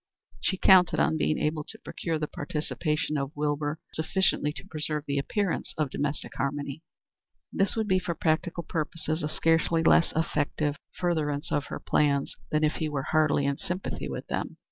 [0.39, 5.19] She counted on being able to procure the participation of Wilbur sufficiently to preserve the
[5.19, 6.81] appearance of domestic harmony.
[7.53, 12.63] This would be for practical purposes a scarcely less effective furtherance of her plans than
[12.63, 14.57] if he were heartily in sympathy with them.